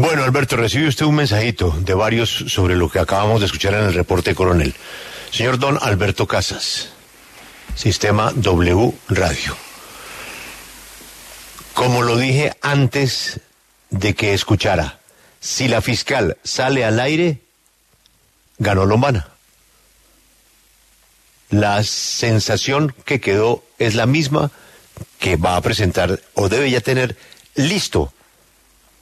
[0.00, 3.84] Bueno, Alberto, recibe usted un mensajito de varios sobre lo que acabamos de escuchar en
[3.84, 4.74] el reporte coronel.
[5.30, 6.88] Señor Don Alberto Casas,
[7.74, 9.54] Sistema W Radio.
[11.74, 13.40] Como lo dije antes
[13.90, 15.00] de que escuchara,
[15.38, 17.42] si la fiscal sale al aire,
[18.56, 19.28] ganó Lombana.
[21.50, 24.50] La sensación que quedó es la misma
[25.18, 27.18] que va a presentar o debe ya tener
[27.54, 28.14] listo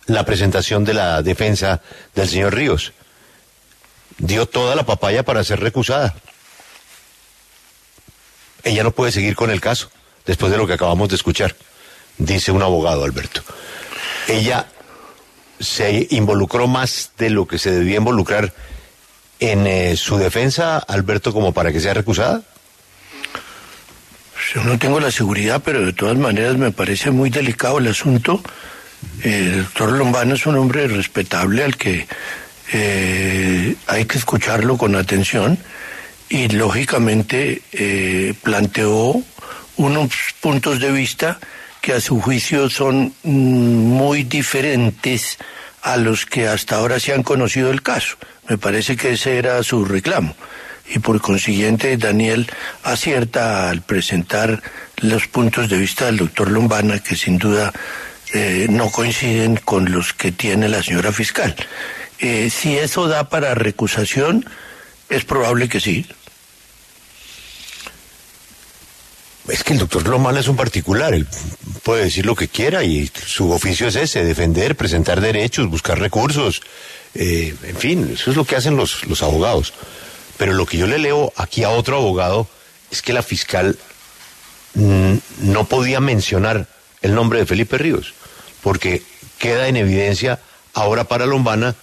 [0.09, 1.81] la presentación de la defensa
[2.15, 2.93] del señor Ríos.
[4.19, 6.15] Dio toda la papaya para ser recusada.
[8.65, 9.91] Ella no puede seguir con el caso,
[10.27, 11.55] después de lo que acabamos de escuchar,
[12.17, 13.43] dice un abogado, Alberto.
[14.27, 14.67] Ella
[15.61, 18.53] se involucró más de lo que se debía involucrar
[19.41, 22.43] en eh, su defensa, Alberto, como para que sea recusada.
[24.55, 28.43] Yo no tengo la seguridad, pero de todas maneras me parece muy delicado el asunto.
[29.23, 32.07] El doctor Lombana es un hombre respetable al que
[32.73, 35.59] eh, hay que escucharlo con atención
[36.29, 39.23] y lógicamente eh, planteó
[39.77, 41.39] unos puntos de vista
[41.81, 45.39] que a su juicio son mm, muy diferentes
[45.83, 48.17] a los que hasta ahora se han conocido el caso.
[48.49, 50.35] Me parece que ese era su reclamo.
[50.91, 52.51] Y por consiguiente, Daniel
[52.83, 54.63] acierta al presentar
[54.97, 57.73] los puntos de vista del doctor Lombana, que sin duda
[58.35, 61.55] eh, no coinciden con los que tiene la señora fiscal.
[62.19, 64.45] Eh, si eso da para recusación,
[65.09, 66.07] es probable que sí.
[69.49, 71.27] Es que el doctor Lombana es un particular, él
[71.83, 76.61] puede decir lo que quiera y su oficio es ese, defender, presentar derechos, buscar recursos,
[77.15, 79.73] eh, en fin, eso es lo que hacen los, los abogados.
[80.37, 82.47] Pero lo que yo le leo aquí a otro abogado
[82.91, 83.79] es que la fiscal
[84.75, 86.69] mm, no podía mencionar
[87.03, 88.15] el nombre de Felipe Ríos,
[88.63, 89.03] porque
[89.39, 90.41] queda en evidencia
[90.75, 91.75] ahora para Lombana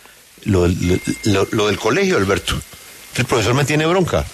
[0.44, 2.56] lo, lo, lo del colegio, Alberto.
[3.16, 4.26] El profesor me tiene bronca.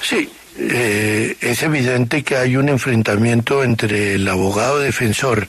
[0.00, 5.48] Sí, eh, es evidente que hay un enfrentamiento entre el abogado defensor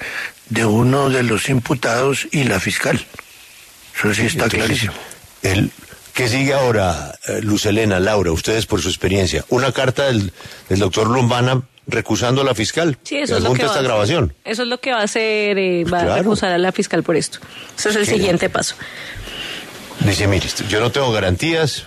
[0.49, 3.05] de uno de los imputados y la fiscal.
[3.97, 4.93] Eso sí está clarísimo.
[5.41, 5.71] El,
[6.13, 9.43] ¿Qué sigue ahora, eh, Luz Elena, Laura, ustedes por su experiencia?
[9.49, 10.31] Una carta del,
[10.69, 12.97] del doctor Lombana recusando a la fiscal.
[13.03, 13.83] Sí, eso es lo que va esta a hacer.
[13.83, 14.33] grabación.
[14.43, 16.13] Eso es lo que va a hacer, eh, va Claro.
[16.13, 17.39] a recusar a la fiscal por esto.
[17.77, 18.75] Ese es el siguiente paso.
[19.99, 21.85] Dice, mire, yo no tengo garantías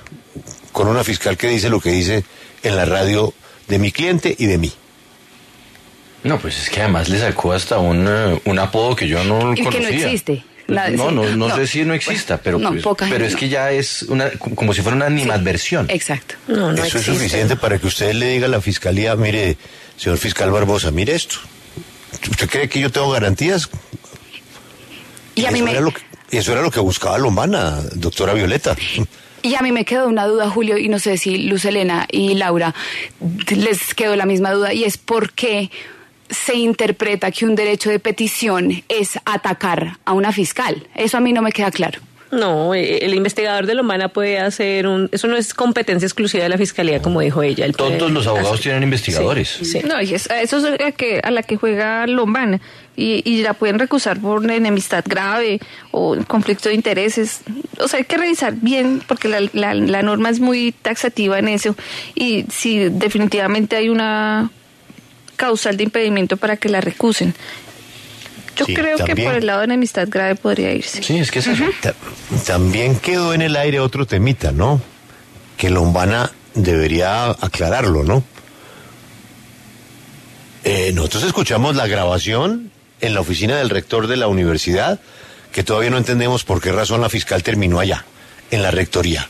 [0.73, 2.25] con una fiscal que dice lo que dice
[2.63, 3.35] en la radio
[3.69, 4.73] de mi cliente y de mí.
[6.25, 9.53] No, pues es que además le sacó hasta un, eh, un apodo que yo no
[9.53, 9.89] Y que conocía.
[9.91, 10.45] no existe.
[10.69, 11.57] La- no, sí, no, no, no.
[11.57, 13.39] sé si no exista, pero, no, pues- poca pero gente es no.
[13.41, 15.87] que ya es una, como si fuera una animadversión.
[15.91, 16.37] Exacto.
[16.47, 16.99] No, no Eso existe.
[17.13, 19.57] es suficiente para que usted le diga a la fiscalía, mire,
[19.97, 21.37] señor fiscal Barbosa, mire esto.
[22.31, 23.69] ¿Usted cree que yo tengo garantías?
[25.35, 25.71] Y a mí eso, me...
[25.73, 26.03] era lo que,
[26.33, 28.77] eso era lo que buscaba Lombana, doctora Violeta.
[29.43, 32.35] Y a mí me quedó una duda, Julio, y no sé si Luz Elena y
[32.35, 32.75] Laura
[33.49, 35.71] les quedó la misma duda, y es por qué
[36.31, 40.87] se interpreta que un derecho de petición es atacar a una fiscal.
[40.95, 42.01] Eso a mí no me queda claro.
[42.31, 45.09] No, eh, el investigador de Lomana puede hacer un...
[45.13, 47.65] Eso no es competencia exclusiva de la fiscalía, como dijo ella.
[47.73, 49.49] Puede Todos los abogados hacer- tienen investigadores.
[49.49, 49.81] Sí, sí.
[49.89, 52.61] No, y es, a eso es a, que, a la que juega Lombana.
[52.97, 55.59] Y, y la pueden recusar por enemistad grave
[55.91, 57.41] o conflicto de intereses.
[57.81, 61.49] O sea, hay que revisar bien porque la, la, la norma es muy taxativa en
[61.49, 61.77] eso.
[62.15, 64.51] Y si definitivamente hay una
[65.39, 67.35] causal de impedimento para que la recusen.
[68.57, 71.03] Yo Sí, creo que por el lado de enemistad grave podría irse.
[71.03, 71.65] Sí, es que es eso.
[71.81, 71.95] Ta-
[72.47, 74.83] También quedó en el aire otro temita, ¿no?
[75.57, 78.23] Que Lombana debería aclararlo, ¿no?
[80.65, 84.99] Eh, nosotros escuchamos la grabación en la oficina del rector de la universidad,
[85.53, 88.05] que todavía no entendemos por qué razón la fiscal terminó allá,
[88.51, 89.29] en la rectoría,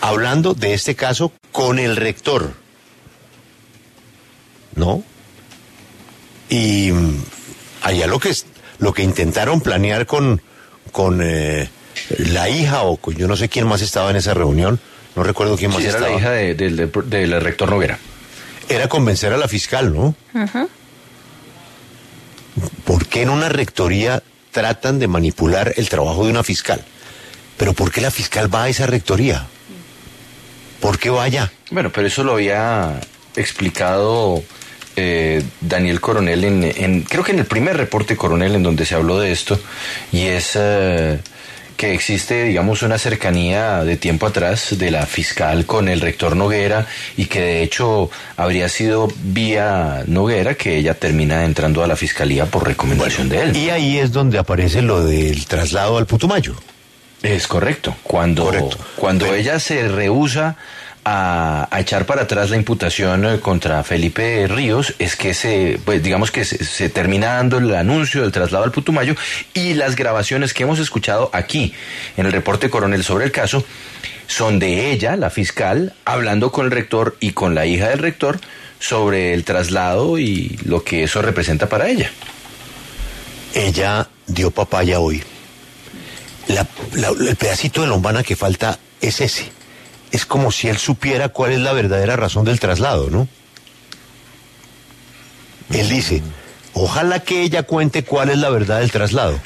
[0.00, 2.54] hablando de este caso con el rector,
[4.74, 5.04] ¿no?
[6.54, 7.22] Y mm,
[7.82, 8.46] allá lo que es,
[8.78, 10.40] lo que intentaron planear con,
[10.92, 11.68] con eh,
[12.18, 14.78] la hija o con yo no sé quién más estaba en esa reunión,
[15.16, 16.12] no recuerdo quién más Sí, era estaba.
[16.12, 17.98] la hija de- del de- del rector Noguera.
[18.68, 20.14] Era convencer a la fiscal, ¿no?
[22.84, 26.82] ¿Por qué en una rectoría tratan de manipular el trabajo de una fiscal?
[27.56, 29.46] Pero ¿por qué la fiscal va a esa rectoría?
[30.80, 31.50] ¿Por qué va allá?
[31.70, 33.00] Bueno, pero eso lo había
[33.36, 34.42] explicado
[34.96, 38.94] eh, Daniel Coronel en, en- creo que en el primer reporte Coronel en donde se
[38.94, 39.58] habló de esto
[40.12, 41.18] y es eh,
[41.76, 46.86] que existe, digamos, una cercanía de tiempo atrás de la fiscal con el rector Noguera
[47.16, 52.46] y que de hecho habría sido vía Noguera que ella termina entrando a la fiscalía
[52.46, 53.56] por recomendación de él.
[53.56, 56.54] Y ahí es donde aparece lo del traslado al Putumayo.
[57.24, 57.96] Es correcto.
[58.04, 58.44] Cuando,
[58.96, 60.56] cuando ella se rehúsa
[61.04, 66.30] a, echar para atrás la imputación eh, contra Felipe Ríos es que se, pues digamos
[66.30, 69.14] que se, termina dando el anuncio del traslado al Putumayo
[69.52, 71.74] y las grabaciones que hemos escuchado aquí
[72.16, 73.64] en el reporte coronel sobre el caso
[74.26, 78.40] son de ella, la fiscal, hablando con el rector y con la hija del rector
[78.80, 82.10] sobre el traslado y lo que eso representa para ella.
[83.52, 85.22] Ella dio papaya hoy.
[86.48, 89.63] el pedacito de lombana que falta es ese
[90.14, 93.26] es como si él supiera cuál es la verdadera razón del traslado, ¿no?
[95.72, 96.22] Él dice,
[96.72, 99.40] ojalá que ella cuente cuál es la verdad del traslado.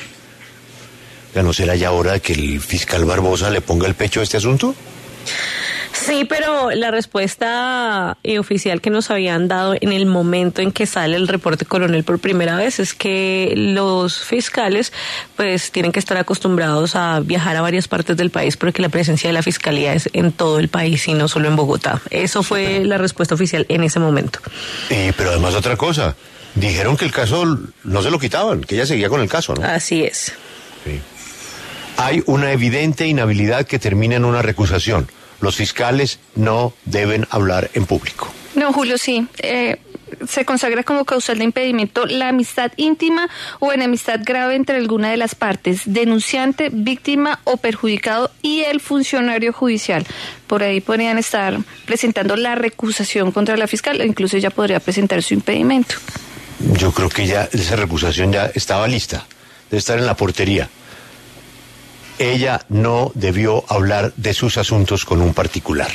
[1.34, 4.24] ¿Ya no será ya hora de que el fiscal Barbosa le ponga el pecho a
[4.24, 4.74] este asunto?
[6.08, 10.86] Sí, pero la respuesta eh, oficial que nos habían dado en el momento en que
[10.86, 14.94] sale el reporte coronel por primera vez es que los fiscales
[15.36, 19.28] pues tienen que estar acostumbrados a viajar a varias partes del país porque la presencia
[19.28, 22.00] de la fiscalía es en todo el país y no solo en Bogotá.
[22.08, 24.38] Eso fue la respuesta oficial en ese momento.
[24.88, 26.16] Eh, pero además otra cosa,
[26.54, 29.62] dijeron que el caso no se lo quitaban, que ella seguía con el caso, ¿no?
[29.62, 30.32] Así es.
[31.98, 35.06] Hay una evidente inhabilidad que termina en una recusación
[35.40, 38.32] los fiscales no deben hablar en público.
[38.54, 39.26] No, Julio, sí.
[39.38, 39.76] Eh,
[40.26, 43.28] se consagra como causal de impedimento la amistad íntima
[43.60, 49.52] o enemistad grave entre alguna de las partes, denunciante, víctima o perjudicado y el funcionario
[49.52, 50.06] judicial.
[50.46, 55.34] Por ahí podrían estar presentando la recusación contra la fiscal, incluso ella podría presentar su
[55.34, 55.96] impedimento.
[56.72, 59.26] Yo creo que ya esa recusación ya estaba lista,
[59.70, 60.68] debe estar en la portería
[62.18, 65.90] ella no debió hablar de sus asuntos con un particular.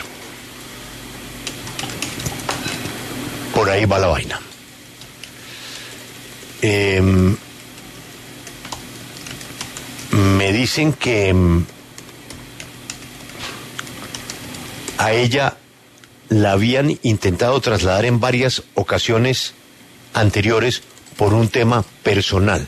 [3.53, 4.39] Por ahí va la vaina.
[6.61, 7.35] Em,
[10.11, 11.65] me dicen que em,
[14.97, 15.57] a ella
[16.29, 19.53] la habían intentado trasladar en varias ocasiones
[20.13, 20.81] anteriores
[21.17, 22.67] por un tema personal.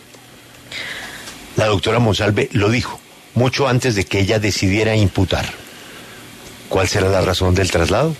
[1.56, 3.00] La doctora Monsalve lo dijo
[3.36, 5.46] mucho antes de que ella decidiera imputar.
[6.70, 8.16] ¿Cuál será la razón del traslado?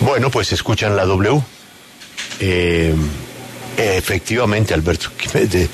[0.00, 1.40] Bueno, pues escuchan la W.
[2.40, 2.94] Eh,
[3.76, 5.68] efectivamente, Alberto, de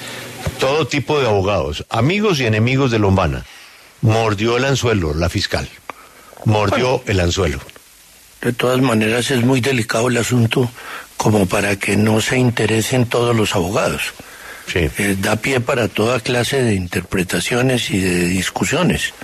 [0.61, 3.47] todo tipo de abogados, amigos y enemigos de Lombana.
[4.03, 5.69] Mordió el anzuelo la fiscal.
[6.45, 7.59] Mordió el anzuelo.
[8.43, 10.71] De todas maneras, es muy delicado el asunto
[11.17, 14.13] como para que no se interesen todos los abogados.
[14.75, 19.15] Eh, da pie para toda clase de interpretaciones y de discusiones,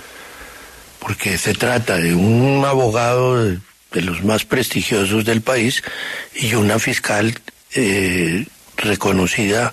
[0.99, 3.59] porque se trata de un abogado de,
[4.01, 5.83] los más prestigiosos del país
[6.33, 7.33] y una fiscal
[7.75, 8.45] eh,
[8.75, 9.71] reconocida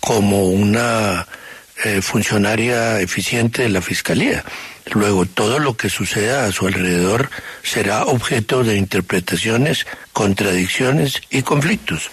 [0.00, 1.26] como una
[1.84, 4.44] eh, funcionaria eficiente de la fiscalía.
[4.92, 7.30] Luego, todo lo que suceda a su alrededor
[7.62, 12.10] será objeto de interpretaciones, contradicciones y conflictos.